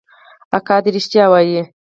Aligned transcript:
اکا 0.57 0.75
دې 0.83 0.89
ريښتيا 0.95 1.25
وايي. 1.29 1.61